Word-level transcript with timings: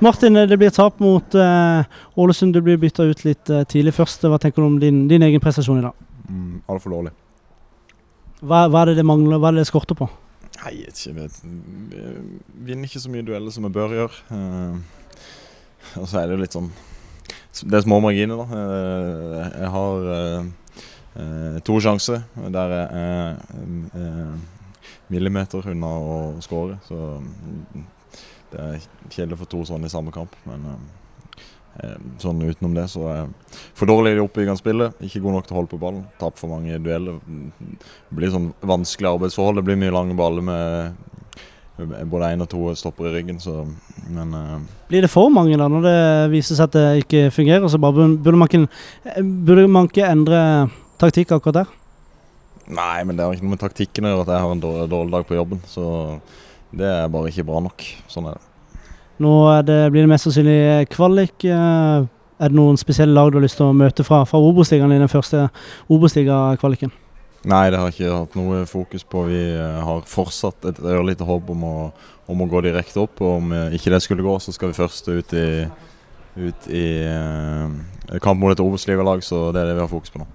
Martin, 0.00 0.34
det 0.34 0.56
blir 0.56 0.70
tap 0.70 1.00
mot 1.02 1.34
uh, 1.34 1.82
Ålesund. 2.14 2.54
Du 2.54 2.60
blir 2.62 2.76
bytta 2.78 3.02
ut 3.08 3.24
litt 3.26 3.50
uh, 3.50 3.64
tidlig 3.66 3.96
først. 3.96 4.22
Hva 4.30 4.38
tenker 4.38 4.62
du 4.62 4.66
om 4.68 4.76
din, 4.78 5.08
din 5.10 5.24
egen 5.26 5.42
prestasjon 5.42 5.80
i 5.80 5.86
dag? 5.88 6.04
Mm, 6.28 6.60
Altfor 6.70 6.94
dårlig. 6.94 7.10
Hva, 8.38 8.68
hva, 8.70 8.84
er 8.84 8.92
det 8.92 9.00
det 9.00 9.06
mangler, 9.08 9.40
hva 9.42 9.50
er 9.50 9.58
det 9.58 9.64
det 9.64 9.70
skorter 9.72 9.98
på? 9.98 10.06
Nei, 10.60 10.74
jeg 10.84 11.16
vet 11.16 11.34
ikke. 11.34 11.50
Vi 11.90 12.68
vinner 12.68 12.86
ikke 12.86 13.02
så 13.02 13.10
mye 13.10 13.26
dueller 13.26 13.50
som 13.54 13.66
vi 13.66 13.72
bør 13.74 13.96
gjøre. 13.96 14.16
Og 15.98 16.06
så 16.06 16.20
er 16.20 16.28
det 16.28 16.36
jo 16.36 16.42
litt 16.44 16.54
sånn 16.54 16.70
Det 17.64 17.78
er 17.78 17.86
små 17.86 17.98
marginer, 18.04 18.36
da. 18.38 18.46
jeg 19.64 19.70
har 19.74 19.94
to 21.66 21.78
sjanser 21.82 22.18
der 22.54 22.74
jeg 22.76 22.86
er 22.94 24.34
millimeter 25.10 25.70
unna 25.72 25.90
å 25.98 26.18
skåre. 26.44 26.78
Så 26.86 26.96
det 28.52 28.62
er 28.64 28.86
kjedelig 29.12 29.42
for 29.42 29.50
to 29.52 29.64
sånne 29.68 29.88
i 29.88 29.92
samme 29.92 30.12
kamp. 30.14 30.32
Men 30.48 30.64
eh, 31.82 31.98
sånn 32.22 32.40
utenom 32.44 32.76
det 32.76 32.86
så 32.92 33.04
er 33.12 33.28
for 33.76 33.90
dårlig 33.90 34.14
i 34.14 34.18
det 34.18 34.24
oppbyggende 34.24 34.60
spillet. 34.60 35.04
Ikke 35.04 35.22
god 35.24 35.38
nok 35.38 35.48
til 35.48 35.56
å 35.56 35.60
holde 35.60 35.72
på 35.74 35.82
ballen. 35.82 36.06
Taper 36.20 36.44
for 36.44 36.54
mange 36.54 36.80
dueller. 36.82 37.20
Det 37.26 38.18
blir 38.20 38.32
sånn 38.34 38.50
vanskelig 38.60 39.12
arbeidsforhold. 39.12 39.60
Det 39.60 39.68
blir 39.68 39.80
mye 39.82 39.94
lange 39.94 40.18
baller 40.18 40.44
med 40.48 41.06
både 41.78 42.32
én 42.34 42.42
og 42.42 42.48
to 42.50 42.74
stopper 42.78 43.08
i 43.08 43.14
ryggen. 43.18 43.38
Så, 43.40 43.62
men 44.10 44.34
uh, 44.34 44.58
Blir 44.90 45.04
det 45.04 45.12
for 45.12 45.30
mange 45.30 45.58
da, 45.60 45.68
når 45.70 45.84
det 45.84 45.98
viser 46.34 46.58
seg 46.58 46.70
at 46.70 46.76
det 46.76 47.04
ikke 47.04 47.28
fungerer? 47.34 47.68
Så 47.70 47.80
bare 47.82 48.08
burde 48.16 48.38
man 48.40 48.50
ikke, 48.50 48.66
burde 49.22 49.68
man 49.70 49.90
ikke 49.90 50.08
endre 50.08 50.40
taktikk 50.98 51.36
akkurat 51.36 51.62
der? 51.62 51.76
Nei, 52.68 53.04
men 53.06 53.16
det 53.16 53.24
har 53.24 53.32
ikke 53.32 53.46
noe 53.46 53.54
med 53.54 53.62
taktikken 53.62 54.04
å 54.04 54.10
gjøre 54.12 54.26
at 54.26 54.34
jeg 54.34 54.44
har 54.44 54.52
en 54.52 54.62
dårlig, 54.64 54.88
dårlig 54.92 55.14
dag 55.14 55.28
på 55.28 55.38
jobben. 55.38 55.62
Så 55.68 55.84
det 56.70 56.86
er 56.86 57.10
bare 57.12 57.30
ikke 57.30 57.46
bra 57.48 57.62
nok. 57.64 57.84
Sånn 58.10 58.28
er 58.28 58.36
det. 58.36 58.44
Nå 59.22 59.32
det, 59.66 59.78
blir 59.92 60.04
det 60.04 60.12
mest 60.12 60.28
sannsynlig 60.28 60.88
kvalik. 60.92 61.42
Eh, 61.44 62.06
er 62.38 62.52
det 62.52 62.54
noen 62.58 62.78
spesielle 62.78 63.16
lag 63.16 63.32
du 63.32 63.38
har 63.40 63.44
lyst 63.46 63.58
til 63.58 63.66
å 63.66 63.76
møte 63.76 64.06
fra, 64.06 64.22
fra 64.28 64.38
Obos-ligaen 64.38 64.94
i 64.94 65.00
den 65.00 65.10
første 65.10 65.48
Obos-ligakvaliken? 65.90 66.92
Nei, 67.48 67.64
det 67.70 67.78
har 67.78 67.90
jeg 67.90 67.96
ikke 67.96 68.14
hatt 68.14 68.36
noe 68.38 68.62
fokus 68.68 69.06
på. 69.06 69.24
Vi 69.30 69.42
eh, 69.56 69.80
har 69.88 70.06
fortsatt 70.10 70.70
et 70.70 70.80
ørlite 70.82 71.26
håp 71.26 71.50
om 71.54 71.66
å, 71.66 71.76
om 72.30 72.44
å, 72.44 72.50
gå 72.50 72.62
direkte 72.68 73.02
opp. 73.02 73.22
og 73.24 73.40
Om 73.40 73.54
eh, 73.56 73.78
ikke 73.78 73.94
det 73.94 74.02
skulle 74.04 74.26
gå, 74.26 74.38
så 74.42 74.54
skal 74.54 74.70
vi 74.70 74.78
først 74.78 75.10
ut 75.10 75.34
i, 75.38 75.48
ut 76.38 76.70
i 76.70 76.86
kamp 78.22 78.38
mot 78.42 78.54
et 78.54 78.62
Obos-ligalag. 78.62 79.24
Så 79.26 79.48
det 79.50 79.64
er 79.64 79.72
det 79.72 79.80
vi 79.80 79.86
har 79.86 79.90
fokus 79.90 80.14
på 80.14 80.22
nå. 80.22 80.28